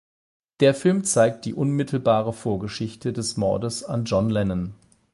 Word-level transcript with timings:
Der 0.61 0.73
Film 0.73 1.03
zeigt 1.03 1.45
die 1.45 1.53
unmittelbare 1.53 2.33
Vorgeschichte 2.33 3.13
des 3.13 3.37
Mordes 3.37 3.83
an 3.83 4.05
John 4.05 4.31
Lennon. 4.31 4.73